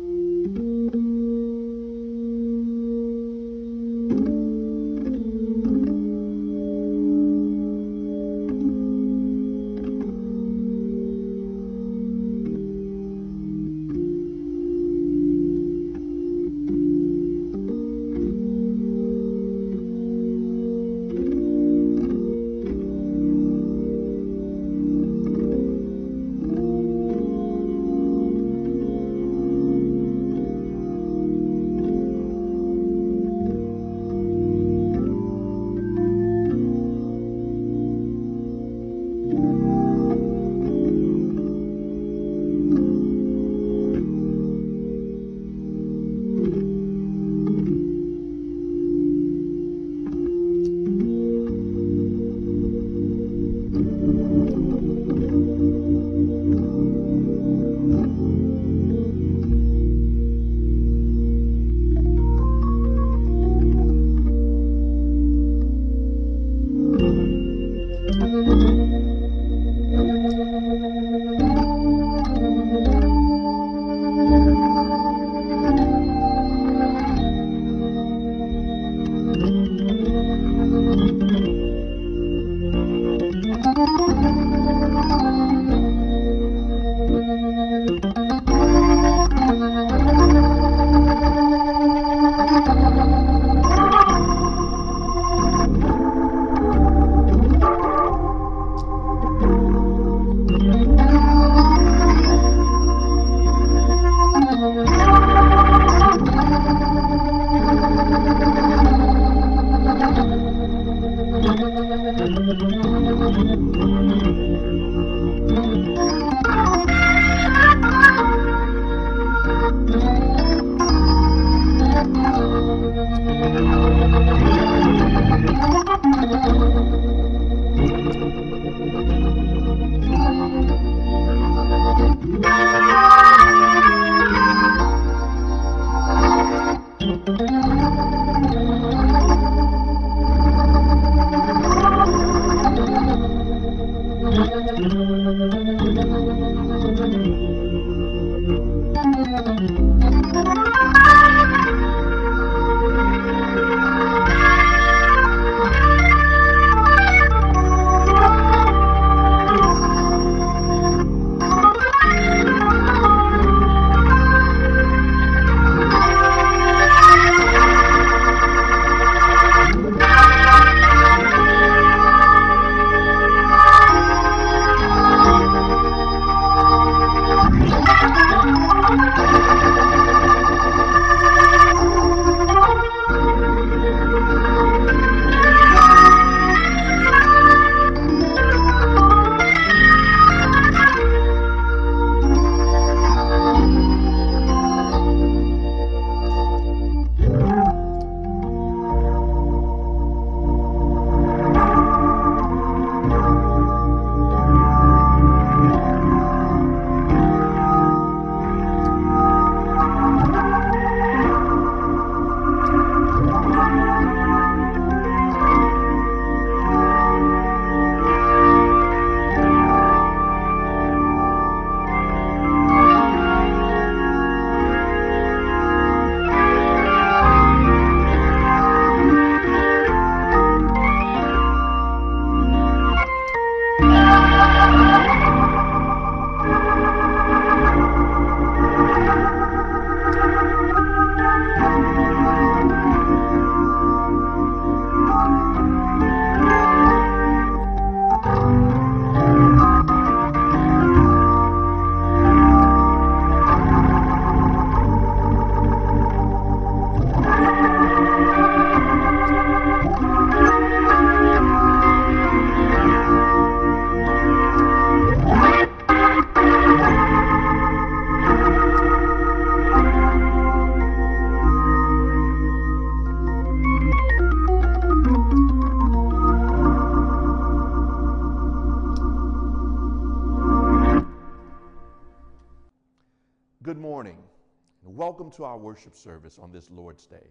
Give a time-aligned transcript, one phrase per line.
[285.74, 287.26] worship service on this Lord's Day.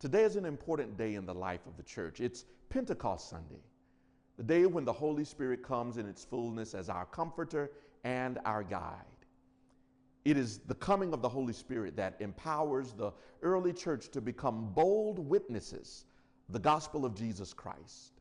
[0.00, 2.18] Today is an important day in the life of the church.
[2.18, 3.60] It's Pentecost Sunday,
[4.38, 7.72] the day when the Holy Spirit comes in its fullness as our comforter
[8.04, 9.20] and our guide.
[10.24, 13.12] It is the coming of the Holy Spirit that empowers the
[13.42, 16.06] early church to become bold witnesses
[16.48, 18.15] the gospel of Jesus Christ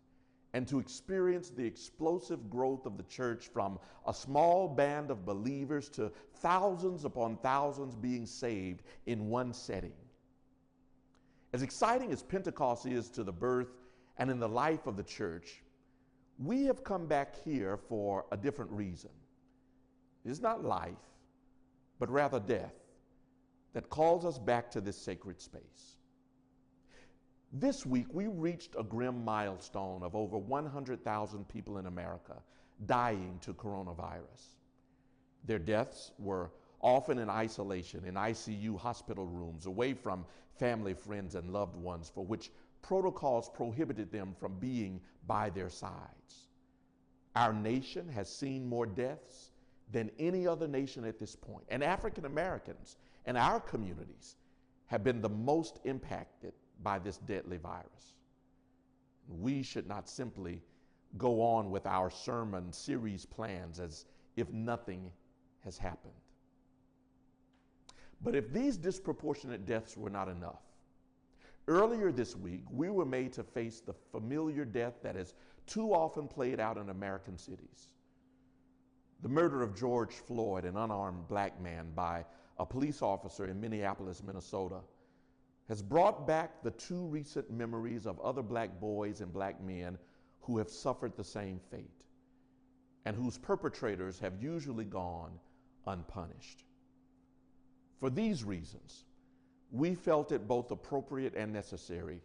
[0.55, 5.89] and to experience the explosive growth of the church from a small band of believers
[5.89, 9.91] to thousands upon thousands being saved in one setting.
[11.51, 13.67] As exciting as Pentecost is to the birth
[14.17, 15.61] and in the life of the church,
[16.39, 19.11] we have come back here for a different reason.
[20.23, 20.93] It's not life,
[21.99, 22.75] but rather death
[23.73, 25.97] that calls us back to this sacred space.
[27.57, 32.35] This week, we reached a grim milestone of over 100,000 people in America
[32.85, 34.57] dying to coronavirus.
[35.45, 40.25] Their deaths were often in isolation, in ICU hospital rooms, away from
[40.59, 46.49] family, friends, and loved ones, for which protocols prohibited them from being by their sides.
[47.37, 49.51] Our nation has seen more deaths
[49.93, 54.35] than any other nation at this point, and African Americans and our communities
[54.87, 56.51] have been the most impacted
[56.83, 58.15] by this deadly virus.
[59.27, 60.61] We should not simply
[61.17, 64.05] go on with our sermon series plans as
[64.35, 65.11] if nothing
[65.63, 66.13] has happened.
[68.21, 70.61] But if these disproportionate deaths were not enough,
[71.67, 75.33] earlier this week we were made to face the familiar death that is
[75.65, 77.89] too often played out in American cities.
[79.21, 82.25] The murder of George Floyd, an unarmed black man, by
[82.59, 84.81] a police officer in Minneapolis, Minnesota,
[85.67, 89.97] has brought back the too recent memories of other black boys and black men
[90.41, 92.03] who have suffered the same fate
[93.05, 95.31] and whose perpetrators have usually gone
[95.87, 96.63] unpunished.
[97.99, 99.05] For these reasons,
[99.71, 102.21] we felt it both appropriate and necessary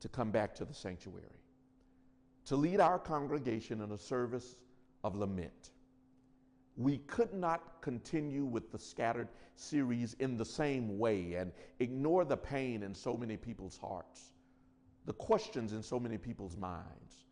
[0.00, 1.24] to come back to the sanctuary,
[2.46, 4.56] to lead our congregation in a service
[5.04, 5.70] of lament
[6.80, 12.36] we could not continue with the scattered series in the same way and ignore the
[12.36, 14.32] pain in so many people's hearts,
[15.04, 17.26] the questions in so many people's minds,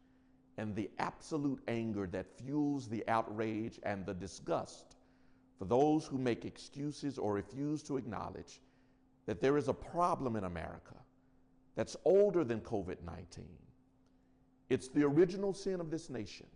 [0.59, 4.97] and the absolute anger that fuels the outrage and the disgust
[5.59, 8.61] for those who make excuses or refuse to acknowledge
[9.25, 10.95] that there is a problem in America
[11.75, 13.47] that's older than COVID 19.
[14.69, 16.49] It's the original sin of this nation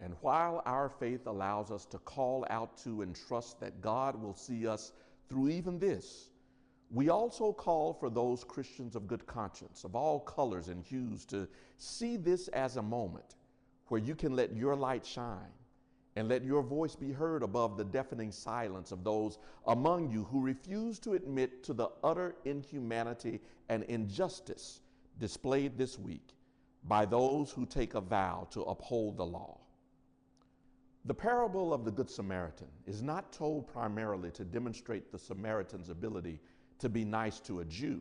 [0.00, 4.34] and while our faith allows us to call out to and trust that God will
[4.34, 4.92] see us
[5.28, 6.30] through even this,
[6.90, 11.48] we also call for those Christians of good conscience, of all colors and hues, to
[11.76, 13.36] see this as a moment
[13.88, 15.52] where you can let your light shine
[16.16, 20.40] and let your voice be heard above the deafening silence of those among you who
[20.40, 24.80] refuse to admit to the utter inhumanity and injustice
[25.18, 26.34] displayed this week
[26.84, 29.58] by those who take a vow to uphold the law.
[31.04, 36.40] The parable of the Good Samaritan is not told primarily to demonstrate the Samaritan's ability
[36.80, 38.00] to be nice to a Jew,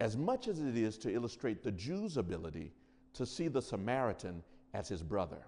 [0.00, 2.72] as much as it is to illustrate the Jew's ability
[3.14, 4.42] to see the Samaritan
[4.74, 5.46] as his brother.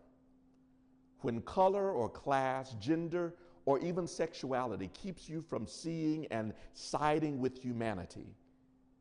[1.20, 3.34] When color or class, gender,
[3.64, 8.34] or even sexuality keeps you from seeing and siding with humanity,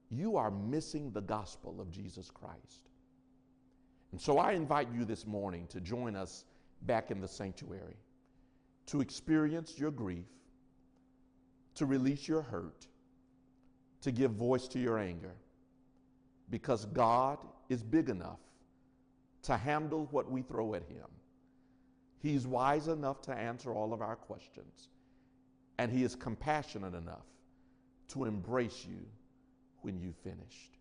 [0.09, 2.89] you are missing the gospel of Jesus Christ.
[4.11, 6.45] And so I invite you this morning to join us
[6.81, 7.97] back in the sanctuary
[8.87, 10.25] to experience your grief,
[11.75, 12.87] to release your hurt,
[14.01, 15.35] to give voice to your anger,
[16.49, 17.37] because God
[17.69, 18.39] is big enough
[19.43, 21.07] to handle what we throw at Him.
[22.19, 24.89] He's wise enough to answer all of our questions,
[25.77, 27.25] and He is compassionate enough
[28.09, 29.05] to embrace you
[29.81, 30.80] when you've finished.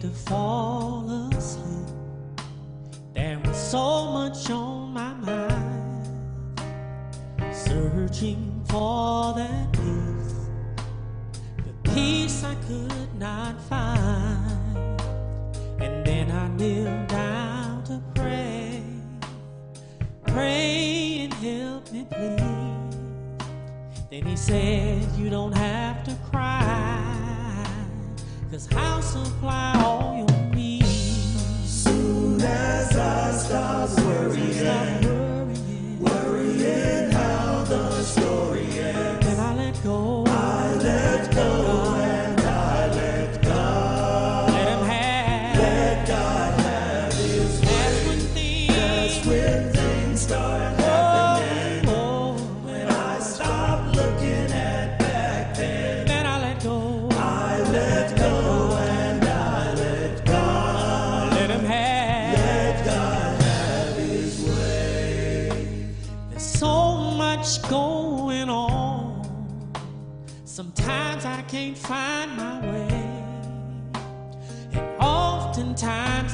[0.00, 1.86] To fall asleep.
[3.12, 6.08] There was so much on my mind,
[7.54, 10.34] searching for that peace,
[11.66, 15.00] the peace I could not find.
[15.82, 18.82] And then I knelt down to pray,
[20.26, 22.96] pray and help me, please.
[24.10, 26.59] Then he said, You don't have to cry.
[28.76, 30.86] I'll supply all your needs.
[31.64, 34.09] Soon as I Stop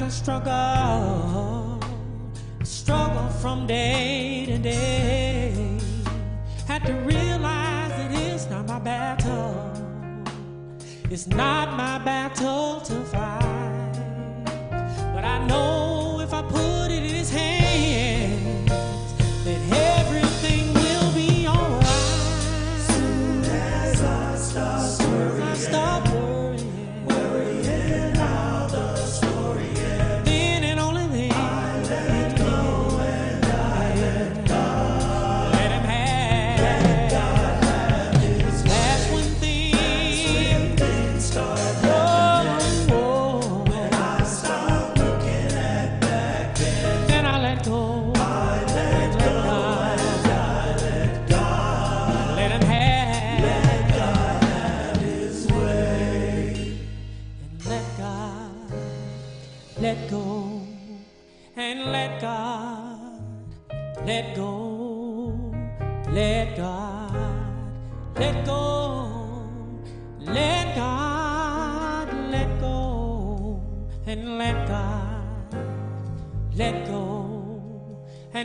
[0.07, 1.79] I struggle,
[2.63, 5.79] struggle from day to day.
[6.65, 9.73] Had to realize it's not my battle.
[11.11, 13.36] It's not my battle to fight.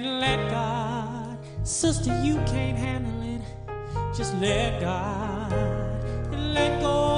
[0.04, 1.38] And let God.
[1.62, 3.42] Sister you can't handle it.
[4.16, 5.52] Just let God.
[6.32, 7.11] And let go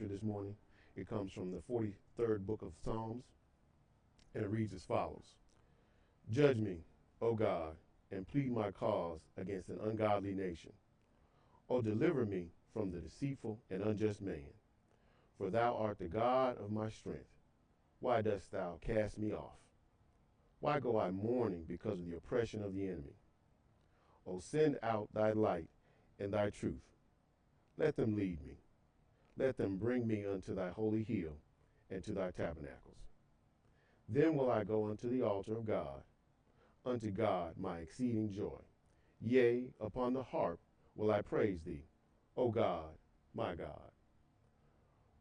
[0.00, 0.54] scripture this morning.
[0.96, 3.24] It comes from the 43rd book of Psalms,
[4.34, 5.34] and it reads as follows
[6.30, 6.78] Judge me,
[7.20, 7.74] O God,
[8.10, 10.72] and plead my cause against an ungodly nation.
[11.68, 14.54] O deliver me from the deceitful and unjust man.
[15.36, 17.28] For thou art the God of my strength.
[17.98, 19.58] Why dost thou cast me off?
[20.60, 23.16] Why go I mourning because of the oppression of the enemy?
[24.26, 25.68] O send out thy light
[26.18, 26.80] and thy truth.
[27.76, 28.54] Let them lead me.
[29.36, 31.36] Let them bring me unto thy holy hill
[31.90, 32.96] and to thy tabernacles.
[34.08, 36.02] Then will I go unto the altar of God,
[36.84, 38.60] unto God my exceeding joy.
[39.20, 40.58] Yea, upon the harp
[40.94, 41.84] will I praise thee,
[42.36, 42.90] O God,
[43.34, 43.90] my God.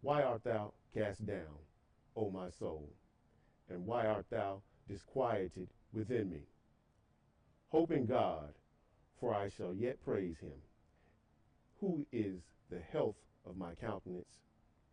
[0.01, 1.59] Why art thou cast down,
[2.15, 2.89] O my soul?
[3.69, 6.41] And why art thou disquieted within me?
[7.69, 8.53] Hope in God,
[9.19, 10.57] for I shall yet praise him,
[11.79, 13.17] who is the health
[13.49, 14.37] of my countenance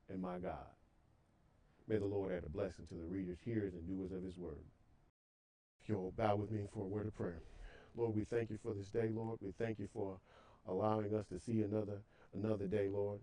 [0.09, 0.67] and my God.
[1.89, 4.65] May the Lord add a blessing to the readers, hearers, and doers of his word.
[5.83, 7.43] If you'll bow with me for a word of prayer.
[7.97, 9.39] Lord, we thank you for this day, Lord.
[9.41, 10.19] We thank you for
[10.69, 12.01] allowing us to see another
[12.35, 13.21] another day, Lord.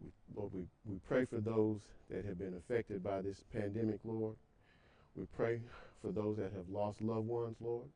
[0.00, 4.36] We, Lord, we, we pray for those that have been affected by this pandemic, Lord.
[5.16, 5.60] We pray
[6.00, 7.88] for those that have lost loved ones, Lord.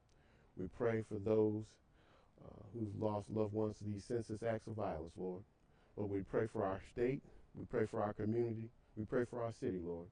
[0.57, 1.65] We pray for those
[2.45, 5.43] uh, who've lost loved ones to these senseless acts of violence, Lord.
[5.99, 7.21] Lord, we pray for our state.
[7.57, 8.71] We pray for our community.
[8.97, 10.07] We pray for our city, Lord.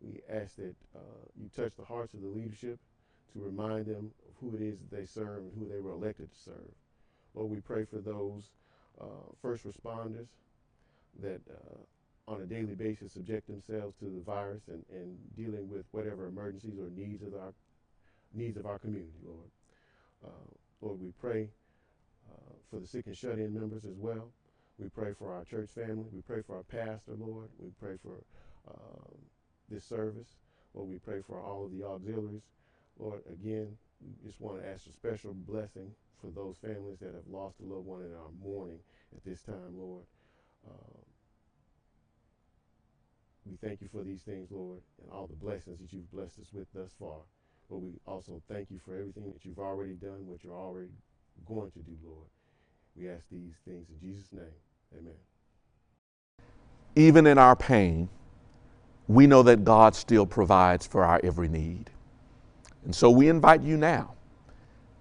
[0.00, 2.78] We ask that uh, you touch the hearts of the leadership
[3.32, 6.32] to remind them of who it is that they serve and who they were elected
[6.32, 6.72] to serve.
[7.34, 8.42] Lord, we pray for those
[9.00, 9.04] uh,
[9.40, 10.26] first responders
[11.22, 15.84] that uh, on a daily basis subject themselves to the virus and, and dealing with
[15.92, 17.52] whatever emergencies or needs of our
[18.34, 19.50] needs of our community, Lord.
[20.24, 21.48] Uh, Lord, we pray
[22.30, 24.28] uh, for the sick and shut-in members as well.
[24.80, 26.06] We pray for our church family.
[26.10, 27.48] We pray for our pastor, Lord.
[27.58, 28.16] We pray for
[28.66, 29.12] um,
[29.70, 30.28] this service.
[30.72, 32.48] Lord, we pray for all of the auxiliaries.
[32.98, 33.76] Lord, again,
[34.24, 37.86] just want to ask a special blessing for those families that have lost a loved
[37.86, 38.78] one and are mourning
[39.14, 40.04] at this time, Lord.
[40.66, 41.00] Uh,
[43.44, 46.52] we thank you for these things, Lord, and all the blessings that you've blessed us
[46.54, 47.20] with thus far.
[47.68, 50.92] But we also thank you for everything that you've already done, what you're already
[51.46, 52.28] going to do, Lord.
[52.96, 54.56] We ask these things in Jesus' name.
[54.96, 55.14] Amen.
[56.96, 58.08] Even in our pain,
[59.08, 61.90] we know that God still provides for our every need.
[62.84, 64.14] And so we invite you now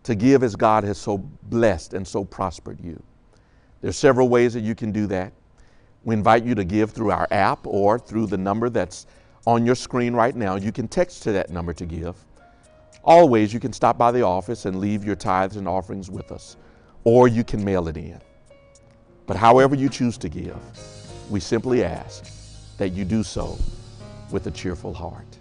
[0.03, 3.01] to give as God has so blessed and so prospered you.
[3.81, 5.31] There's several ways that you can do that.
[6.03, 9.05] We invite you to give through our app or through the number that's
[9.46, 10.55] on your screen right now.
[10.55, 12.15] You can text to that number to give.
[13.03, 16.58] Always, you can stop by the office and leave your tithes and offerings with us,
[17.03, 18.19] or you can mail it in.
[19.29, 20.57] But however you choose to give,
[21.29, 22.25] we simply ask
[22.79, 23.59] that you do so
[24.31, 25.38] with a cheerful heart.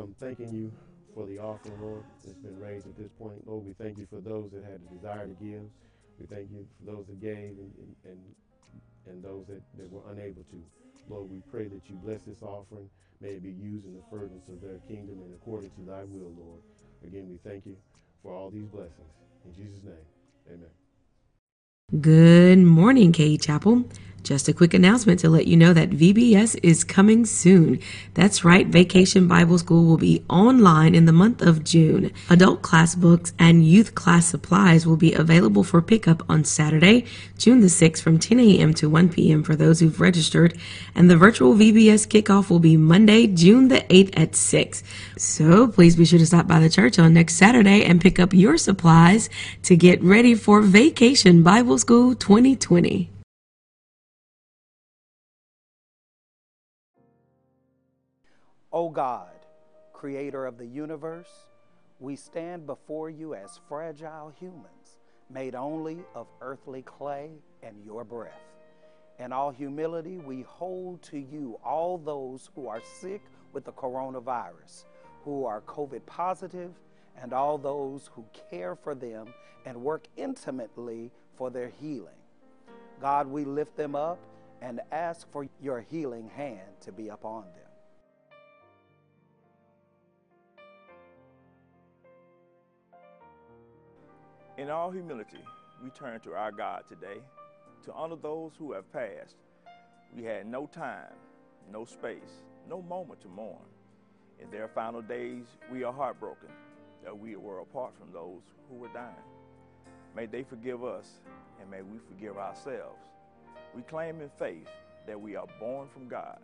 [0.00, 0.72] Come thanking you
[1.14, 3.46] for the offering, Lord, that's been raised at this point.
[3.46, 5.60] Lord, we thank you for those that had the desire to give.
[6.18, 7.72] We thank you for those that gave and,
[8.04, 8.20] and,
[9.06, 10.58] and, those that, that were unable to.
[11.08, 12.88] Lord, we pray that you bless this offering.
[13.20, 16.32] May it be used in the furtherance of their kingdom and according to thy will,
[16.32, 16.62] Lord.
[17.04, 17.76] Again, we thank you
[18.22, 19.12] for all these blessings.
[19.44, 20.06] In Jesus' name,
[20.48, 20.79] amen.
[21.98, 23.82] Good morning, Cade Chapel.
[24.22, 27.80] Just a quick announcement to let you know that VBS is coming soon.
[28.14, 32.12] That's right, Vacation Bible School will be online in the month of June.
[32.28, 37.06] Adult class books and youth class supplies will be available for pickup on Saturday,
[37.38, 38.74] June the 6th from 10 a.m.
[38.74, 39.42] to 1 p.m.
[39.42, 40.56] for those who've registered,
[40.94, 44.82] and the virtual VBS kickoff will be Monday, June the 8th at 6.
[45.16, 48.34] So please be sure to stop by the church on next Saturday and pick up
[48.34, 49.30] your supplies
[49.62, 53.08] to get ready for Vacation Bible School 2020.
[58.70, 59.30] O God,
[59.94, 61.30] creator of the universe,
[61.98, 64.98] we stand before you as fragile humans,
[65.30, 67.30] made only of earthly clay
[67.62, 68.44] and your breath.
[69.18, 73.22] In all humility, we hold to you all those who are sick
[73.54, 74.84] with the coronavirus,
[75.24, 76.72] who are COVID positive,
[77.16, 79.32] and all those who care for them
[79.64, 81.10] and work intimately
[81.40, 82.20] for their healing.
[83.00, 84.18] God, we lift them up
[84.60, 87.54] and ask for your healing hand to be upon them.
[94.58, 95.42] In all humility,
[95.82, 97.22] we turn to our God today
[97.86, 99.36] to honor those who have passed.
[100.14, 101.14] We had no time,
[101.72, 103.64] no space, no moment to mourn.
[104.42, 106.50] In their final days, we are heartbroken
[107.02, 109.29] that we were apart from those who were dying.
[110.14, 111.20] May they forgive us
[111.60, 112.98] and may we forgive ourselves.
[113.74, 114.68] We claim in faith
[115.06, 116.38] that we are born from God.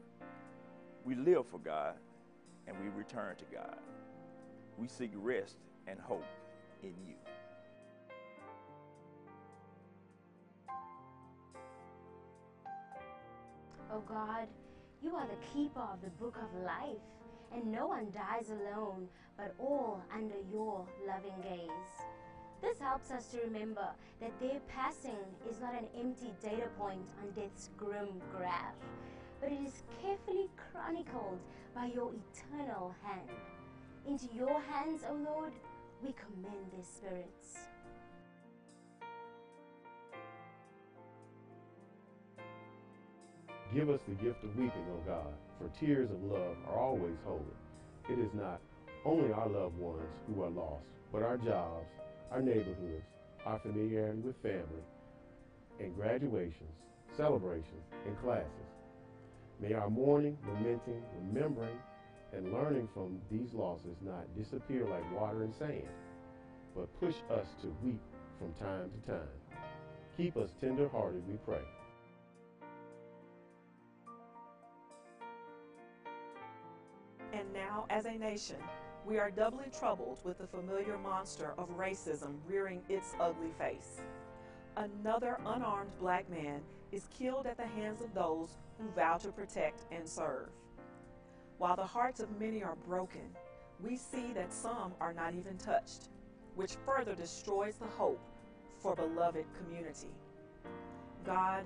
[1.05, 1.95] We live for God
[2.67, 3.77] and we return to God.
[4.77, 6.25] We seek rest and hope
[6.83, 7.15] in you.
[13.93, 14.49] O God,
[15.03, 17.01] you are the keeper of the book of life,
[17.55, 22.05] and no one dies alone, but all under your loving gaze.
[22.63, 23.89] This helps us to remember
[24.21, 28.75] that their passing is not an empty data point on death's grim graph,
[29.41, 31.39] but it is carefully chronicled
[31.75, 33.29] by your eternal hand.
[34.07, 35.53] Into your hands, O Lord,
[36.03, 37.69] we commend their spirits.
[43.75, 47.43] Give us the gift of weeping, O God, for tears of love are always holy.
[48.09, 48.61] it is not
[49.05, 51.87] only our loved ones who are lost, but our jobs,
[52.31, 53.07] our neighborhoods,
[53.45, 54.85] our familiarity with family,
[55.81, 56.75] and graduations,
[57.17, 58.51] celebrations, and classes.
[59.61, 61.79] May our mourning, lamenting, remembering,
[62.33, 65.89] and learning from these losses not disappear like water and sand,
[66.75, 68.01] but push us to weep
[68.39, 69.29] from time to time.
[70.17, 71.63] Keep us tender-hearted, we pray.
[77.33, 78.57] And now, as a nation,
[79.07, 84.01] we are doubly troubled with the familiar monster of racism rearing its ugly face.
[84.77, 89.85] Another unarmed black man is killed at the hands of those who vow to protect
[89.93, 90.49] and serve.
[91.59, 93.31] While the hearts of many are broken,
[93.81, 96.09] we see that some are not even touched,
[96.57, 98.21] which further destroys the hope
[98.81, 100.11] for beloved community.
[101.25, 101.65] God,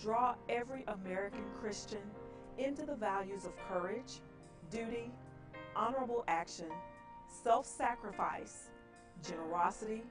[0.00, 2.02] draw every American Christian
[2.56, 4.20] into the values of courage,
[4.70, 5.10] duty,
[5.78, 6.66] honorable action,
[7.42, 8.70] self sacrifice,
[9.26, 10.02] generosity,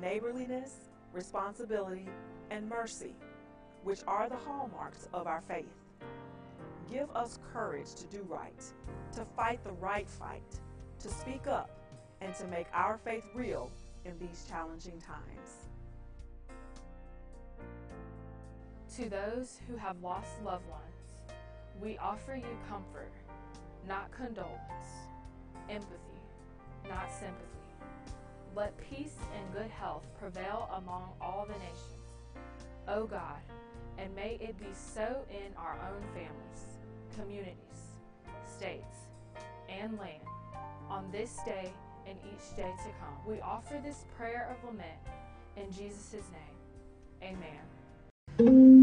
[0.00, 2.08] neighborliness, responsibility,
[2.50, 3.14] and mercy,
[3.84, 5.66] which are the hallmarks of our faith.
[6.90, 8.64] Give us courage to do right,
[9.12, 10.42] to fight the right fight,
[11.00, 11.70] to speak up,
[12.20, 13.70] and to make our faith real
[14.04, 15.68] in these challenging times.
[18.96, 20.84] To those who have lost loved ones,
[21.80, 23.12] we offer you comfort,
[23.86, 25.08] not condolence,
[25.68, 25.96] empathy,
[26.88, 27.46] not sympathy.
[28.54, 32.00] Let peace and good health prevail among all the nations.
[32.88, 33.40] O God,
[33.98, 36.78] and may it be so in our own families,
[37.16, 37.56] communities,
[38.46, 38.96] states,
[39.68, 40.22] and land
[40.88, 41.72] on this day
[42.06, 43.14] and each day to come.
[43.26, 44.98] We offer this prayer of lament
[45.56, 47.36] in Jesus' name.
[48.38, 48.79] Amen.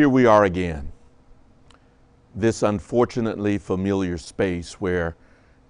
[0.00, 0.90] Here we are again.
[2.34, 5.14] This unfortunately familiar space where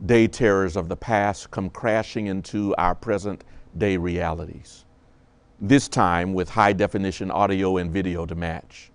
[0.06, 3.42] day terrors of the past come crashing into our present
[3.76, 4.84] day realities.
[5.60, 8.92] This time with high definition audio and video to match.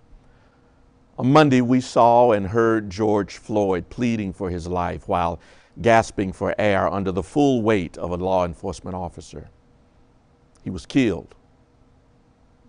[1.18, 5.38] On Monday, we saw and heard George Floyd pleading for his life while
[5.82, 9.50] gasping for air under the full weight of a law enforcement officer.
[10.64, 11.34] He was killed,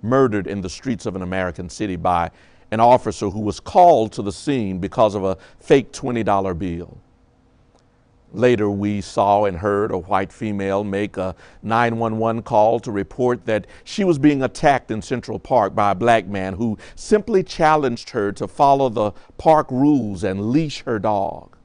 [0.01, 2.29] murdered in the streets of an American city by
[2.71, 6.97] an officer who was called to the scene because of a fake $20 bill.
[8.33, 13.65] Later, we saw and heard a white female make a 911 call to report that
[13.85, 18.33] she was being attacked in Central Park by a black man who simply challenged her
[18.33, 21.55] to follow the park rules and leash her dog.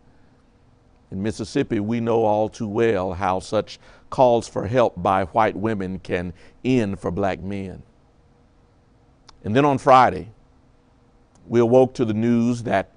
[1.11, 5.99] In Mississippi, we know all too well how such calls for help by white women
[5.99, 6.33] can
[6.65, 7.83] end for black men.
[9.45, 10.29] And then on Friday,
[11.53, 12.93] we awoke to the news that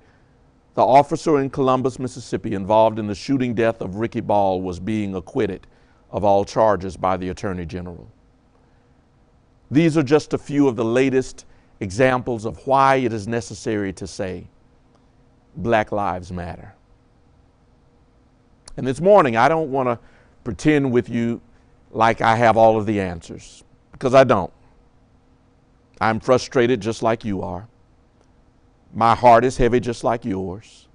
[0.76, 5.14] the officer in Columbus, Mississippi, involved in the shooting death of Ricky Ball was being
[5.14, 5.68] acquitted
[6.10, 8.10] of all charges by the Attorney General.
[9.70, 11.46] These are just a few of the latest
[11.82, 14.48] examples of why it is necessary to say
[15.58, 16.74] Black Lives Matter.
[18.78, 20.00] And this morning, I don't want to
[20.46, 21.42] pretend with you
[21.92, 24.54] like I have all of the answers, because I don't.
[26.00, 27.68] I'm frustrated just like you are.
[28.96, 30.88] My heart is heavy just like yours.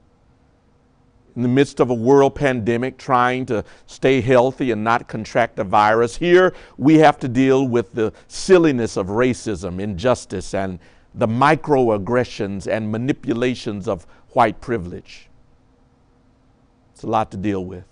[1.37, 5.65] In the midst of a world pandemic, trying to stay healthy and not contract a
[5.65, 10.79] virus, here we have to deal with the silliness of racism, injustice, and
[11.15, 15.29] the microaggressions and manipulations of white privilege.
[16.95, 17.85] It's a lot to deal with.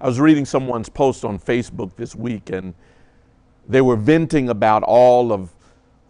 [0.00, 2.74] I was reading someone's post on Facebook this week, and
[3.66, 5.50] they were venting about all of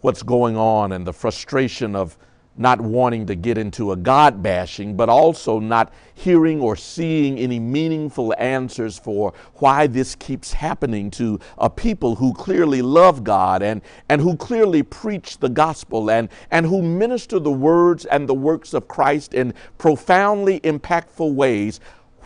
[0.01, 2.17] what's going on and the frustration of
[2.59, 7.61] not wanting to get into a God bashing, but also not hearing or seeing any
[7.61, 13.81] meaningful answers for why this keeps happening to a people who clearly love God and,
[14.09, 18.75] and who clearly preach the gospel and, and who minister the words and the works
[18.75, 21.79] of Christ in profoundly impactful ways.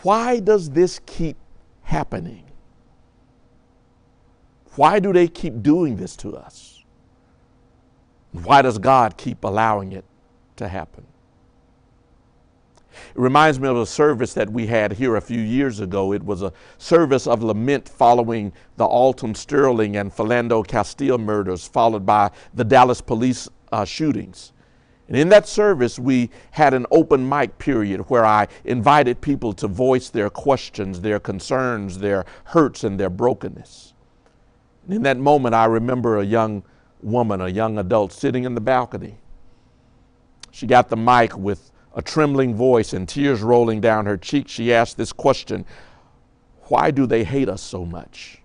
[0.03, 1.37] Why does this keep
[1.83, 2.45] happening?
[4.77, 6.72] Why do they keep doing this to us?
[8.33, 10.05] Why does God keep allowing it
[10.57, 11.07] to happen?
[13.15, 16.13] It reminds me of a service that we had here a few years ago.
[16.13, 22.05] It was a service of lament following the Alton Sterling and Philando Castile murders, followed
[22.05, 24.53] by the Dallas police uh, shootings.
[25.09, 29.69] And in that service, we had an open mic period where I invited people to
[29.69, 33.95] voice their questions, their concerns, their hurts, and their brokenness.
[34.85, 36.63] And in that moment, I remember a young
[37.03, 39.19] woman, a young adult, sitting in the balcony.
[40.51, 44.53] She got the mic with a trembling voice and tears rolling down her cheeks.
[44.53, 45.65] She asked this question
[46.65, 48.43] Why do they hate us so much?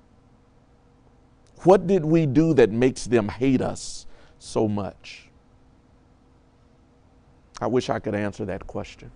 [1.63, 4.06] What did we do that makes them hate us
[4.39, 5.30] so much?
[7.60, 9.12] I wish I could answer that question.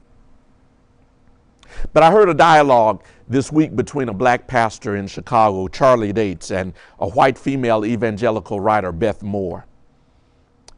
[1.93, 6.51] But I heard a dialogue this week between a black pastor in Chicago, Charlie Dates,
[6.51, 9.65] and a white female evangelical writer, Beth Moore.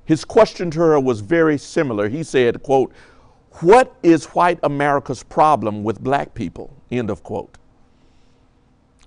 [0.06, 2.10] His question to her was very similar.
[2.10, 2.94] He said, quote,
[3.62, 6.76] what is white America's problem with black people?
[6.92, 7.58] End of quote.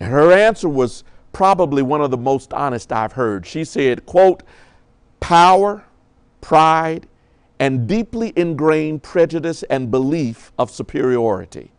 [0.01, 3.45] And her answer was probably one of the most honest I've heard.
[3.45, 4.43] She said, quote,
[5.21, 5.85] power,
[6.41, 7.09] pride,
[7.59, 11.73] and deeply ingrained prejudice and belief of superiority.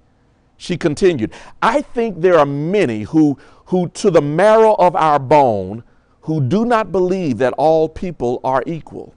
[0.58, 5.84] She continued, I think there are many who, who, to the marrow of our bone,
[6.22, 9.14] who do not believe that all people are equal.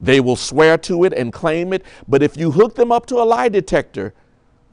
[0.00, 3.16] They will swear to it and claim it, but if you hook them up to
[3.16, 4.14] a lie detector,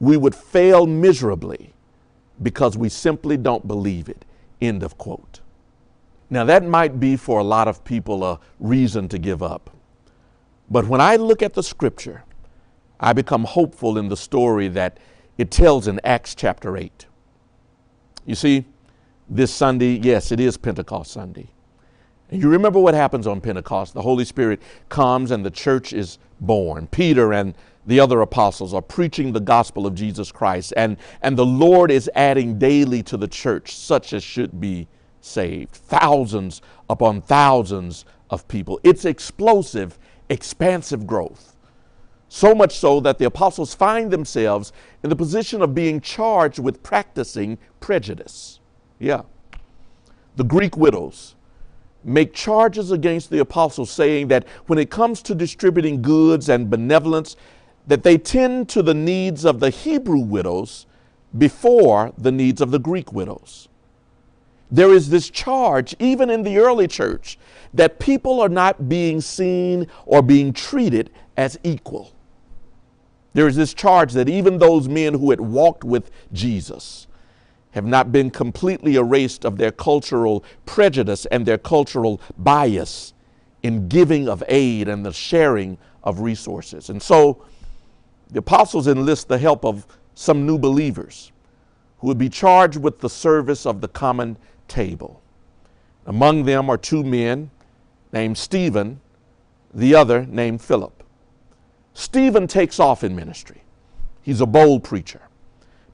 [0.00, 1.74] we would fail miserably
[2.42, 4.24] because we simply don't believe it.
[4.60, 5.40] End of quote.
[6.30, 9.70] Now, that might be for a lot of people a reason to give up.
[10.70, 12.24] But when I look at the scripture,
[13.00, 14.98] I become hopeful in the story that
[15.38, 17.06] it tells in Acts chapter 8.
[18.26, 18.66] You see,
[19.30, 21.48] this Sunday, yes, it is Pentecost Sunday.
[22.30, 23.94] And you remember what happens on Pentecost.
[23.94, 26.88] The Holy Spirit comes and the church is born.
[26.88, 27.54] Peter and
[27.86, 32.10] the other apostles are preaching the gospel of Jesus Christ, and, and the Lord is
[32.14, 34.86] adding daily to the church such as should be
[35.22, 35.70] saved.
[35.70, 38.78] Thousands upon thousands of people.
[38.82, 39.98] It's explosive,
[40.28, 41.56] expansive growth.
[42.28, 46.82] So much so that the apostles find themselves in the position of being charged with
[46.82, 48.60] practicing prejudice.
[48.98, 49.22] Yeah.
[50.36, 51.34] The Greek widows
[52.04, 57.36] make charges against the apostles saying that when it comes to distributing goods and benevolence
[57.86, 60.86] that they tend to the needs of the Hebrew widows
[61.36, 63.68] before the needs of the Greek widows.
[64.70, 67.38] There is this charge, even in the early church,
[67.72, 72.12] that people are not being seen or being treated as equal.
[73.38, 77.06] There is this charge that even those men who had walked with Jesus
[77.70, 83.14] have not been completely erased of their cultural prejudice and their cultural bias
[83.62, 86.90] in giving of aid and the sharing of resources.
[86.90, 87.44] And so
[88.28, 91.30] the apostles enlist the help of some new believers
[92.00, 95.22] who would be charged with the service of the common table.
[96.06, 97.52] Among them are two men
[98.12, 99.00] named Stephen,
[99.72, 100.97] the other named Philip.
[101.98, 103.64] Stephen takes off in ministry.
[104.22, 105.22] He's a bold preacher,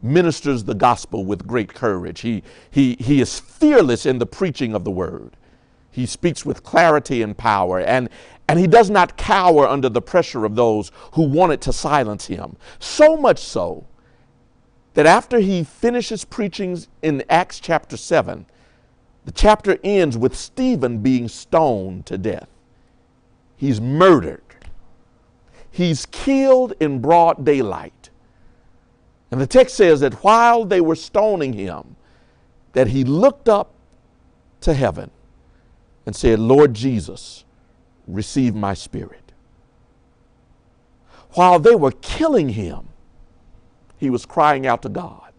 [0.02, 2.20] ministers the gospel with great courage.
[2.20, 5.30] He, he, he is fearless in the preaching of the word.
[5.90, 8.10] He speaks with clarity and power, and,
[8.46, 12.58] and he does not cower under the pressure of those who wanted to silence him.
[12.78, 13.86] So much so
[14.92, 18.44] that after he finishes preaching in Acts chapter 7,
[19.24, 22.50] the chapter ends with Stephen being stoned to death.
[23.56, 24.43] He's murdered.
[25.74, 28.10] He's killed in broad daylight.
[29.32, 31.96] And the text says that while they were stoning him,
[32.74, 33.72] that he looked up
[34.60, 35.10] to heaven
[36.06, 37.44] and said, Lord Jesus,
[38.06, 39.32] receive my spirit.
[41.30, 42.90] While they were killing him,
[43.96, 45.32] he was crying out to God.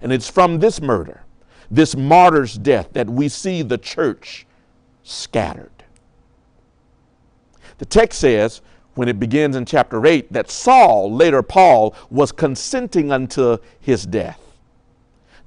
[0.00, 1.24] And it's from this murder,
[1.70, 4.46] this martyr's death, that we see the church
[5.02, 5.73] scattered.
[7.84, 8.62] The text says,
[8.94, 14.40] when it begins in chapter 8, that Saul, later Paul, was consenting unto his death.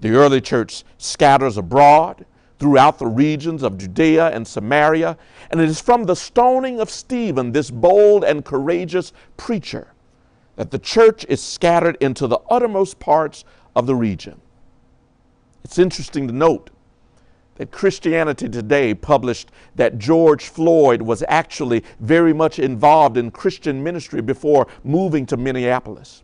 [0.01, 2.27] The early church scatters abroad
[2.59, 5.17] throughout the regions of Judea and Samaria,
[5.49, 9.87] and it is from the stoning of Stephen, this bold and courageous preacher,
[10.57, 14.39] that the church is scattered into the uttermost parts of the region.
[15.63, 16.69] It's interesting to note
[17.57, 24.21] that Christianity Today published that George Floyd was actually very much involved in Christian ministry
[24.21, 26.23] before moving to Minneapolis.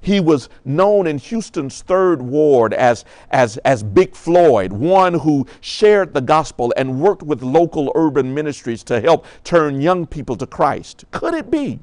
[0.00, 6.14] He was known in Houston's third ward as, as, as Big Floyd, one who shared
[6.14, 11.04] the gospel and worked with local urban ministries to help turn young people to Christ.
[11.10, 11.80] Could it be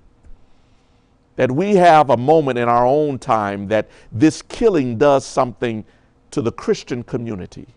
[1.35, 5.83] that we have a moment in our own time that this killing does something
[6.31, 7.67] to the Christian community?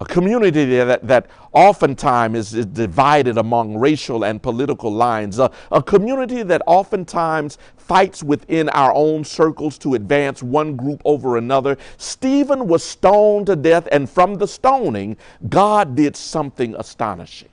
[0.00, 5.82] A community that, that oftentimes is, is divided among racial and political lines, a, a
[5.82, 11.76] community that oftentimes fights within our own circles to advance one group over another.
[11.96, 15.16] Stephen was stoned to death, and from the stoning,
[15.48, 17.48] God did something astonishing.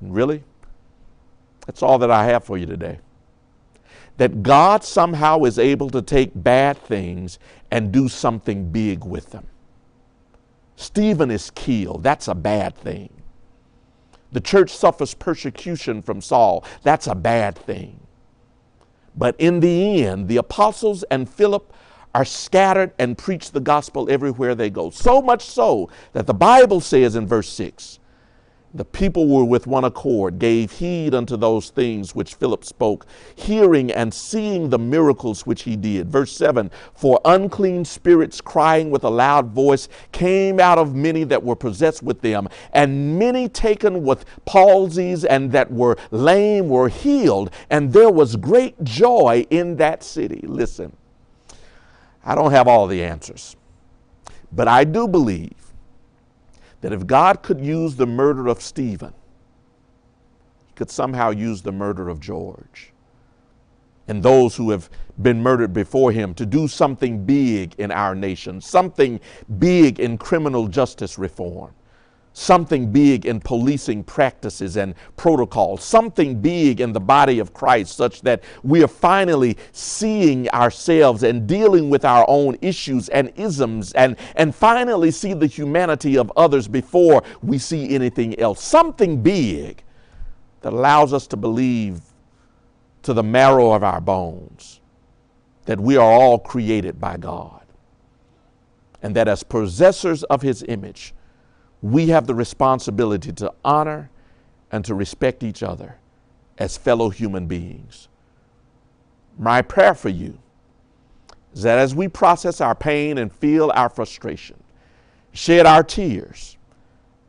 [0.00, 0.42] Really?
[1.66, 2.98] That's all that I have for you today.
[4.16, 7.38] That God somehow is able to take bad things
[7.70, 9.46] and do something big with them.
[10.80, 12.02] Stephen is killed.
[12.02, 13.10] That's a bad thing.
[14.32, 16.64] The church suffers persecution from Saul.
[16.82, 18.00] That's a bad thing.
[19.14, 21.72] But in the end, the apostles and Philip
[22.14, 24.88] are scattered and preach the gospel everywhere they go.
[24.88, 27.99] So much so that the Bible says in verse 6
[28.72, 33.04] the people were with one accord, gave heed unto those things which Philip spoke,
[33.34, 36.08] hearing and seeing the miracles which he did.
[36.08, 41.42] Verse 7 For unclean spirits crying with a loud voice came out of many that
[41.42, 47.50] were possessed with them, and many taken with palsies and that were lame were healed,
[47.70, 50.44] and there was great joy in that city.
[50.44, 50.96] Listen,
[52.24, 53.56] I don't have all the answers,
[54.52, 55.69] but I do believe
[56.80, 59.12] that if God could use the murder of Stephen,
[60.66, 62.92] he could somehow use the murder of George
[64.08, 68.60] and those who have been murdered before him to do something big in our nation,
[68.60, 69.20] something
[69.58, 71.72] big in criminal justice reform
[72.32, 78.22] something big in policing practices and protocols, something big in the body of Christ, such
[78.22, 84.16] that we are finally seeing ourselves and dealing with our own issues and isms and,
[84.36, 88.62] and finally see the humanity of others before we see anything else.
[88.62, 89.82] Something big
[90.60, 92.00] that allows us to believe
[93.02, 94.80] to the marrow of our bones
[95.64, 97.60] that we are all created by God
[99.02, 101.14] and that as possessors of His image,
[101.82, 104.10] we have the responsibility to honor
[104.70, 105.96] and to respect each other
[106.58, 108.08] as fellow human beings.
[109.38, 110.38] My prayer for you
[111.54, 114.62] is that as we process our pain and feel our frustration,
[115.32, 116.56] shed our tears,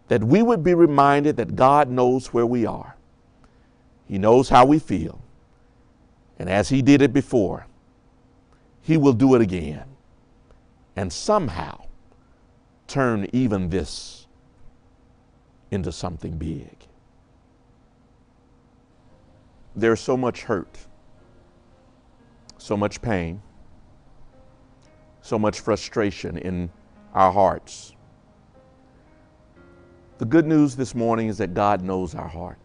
[0.10, 2.98] that we would be reminded that God knows where we are.
[4.06, 5.22] He knows how we feel.
[6.38, 7.66] And as He did it before,
[8.82, 9.86] He will do it again.
[10.98, 11.86] And somehow
[12.88, 14.21] turn even this
[15.72, 16.76] into something big.
[19.76, 20.78] There's so much hurt,
[22.58, 23.42] so much pain,
[25.22, 26.70] so much frustration in
[27.14, 27.96] our hearts.
[30.18, 32.60] The good news this morning is that God knows our heart.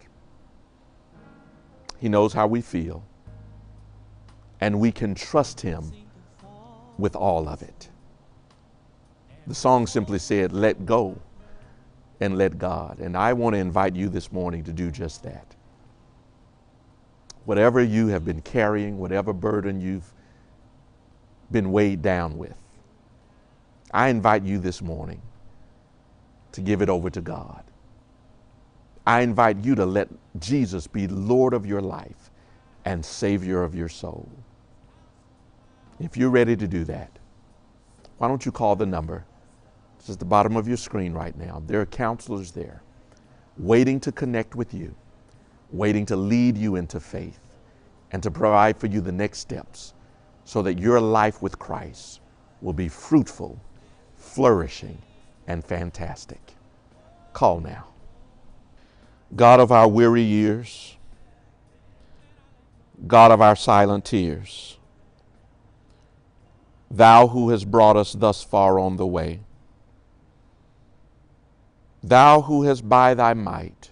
[1.98, 3.04] He knows how we feel,
[4.60, 5.92] and we can trust Him
[6.98, 7.88] with all of it.
[9.46, 11.16] The song simply said, Let go
[12.20, 12.98] and let God.
[12.98, 15.54] And I want to invite you this morning to do just that.
[17.44, 20.12] Whatever you have been carrying, whatever burden you've
[21.50, 22.58] been weighed down with,
[23.92, 25.22] I invite you this morning
[26.52, 27.62] to give it over to God.
[29.06, 30.08] I invite you to let
[30.40, 32.30] Jesus be Lord of your life
[32.84, 34.28] and Savior of your soul.
[36.00, 37.10] If you're ready to do that,
[38.18, 39.24] why don't you call the number?
[40.06, 41.64] It's at the bottom of your screen right now.
[41.66, 42.80] There are counselors there
[43.58, 44.94] waiting to connect with you,
[45.72, 47.40] waiting to lead you into faith
[48.12, 49.94] and to provide for you the next steps
[50.44, 52.20] so that your life with Christ
[52.60, 53.60] will be fruitful,
[54.16, 54.96] flourishing,
[55.48, 56.54] and fantastic.
[57.32, 57.88] Call now.
[59.34, 60.96] God of our weary years,
[63.08, 64.78] God of our silent tears,
[66.88, 69.40] Thou who has brought us thus far on the way,
[72.06, 73.90] Thou who hast by thy might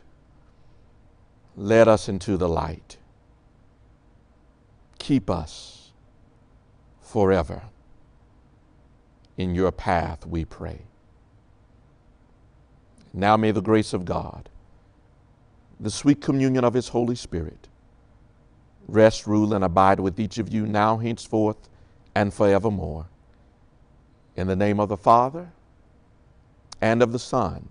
[1.57, 2.97] led us into the light,
[5.01, 5.91] keep us
[7.01, 7.63] forever
[9.37, 10.83] in your path, we pray.
[13.13, 14.49] Now may the grace of God,
[15.81, 17.67] the sweet communion of his Holy Spirit,
[18.87, 21.69] rest, rule, and abide with each of you now, henceforth,
[22.15, 23.07] and forevermore.
[24.37, 25.51] In the name of the Father,
[26.81, 27.71] and of the Son,